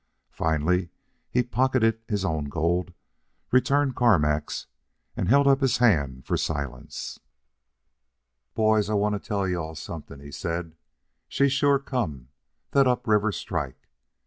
[0.31, 0.89] Finally,
[1.29, 2.91] he pocketed his own gold,
[3.51, 4.65] returned Carmack's,
[5.15, 7.19] and held up his hand for silence.
[8.55, 10.75] "Boys, I want to tell you all something," he said.
[11.27, 12.29] "She's sure come
[12.71, 13.89] the up river strike.